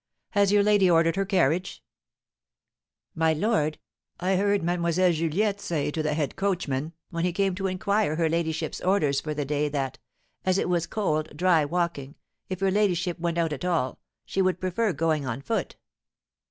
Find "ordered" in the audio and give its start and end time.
0.89-1.15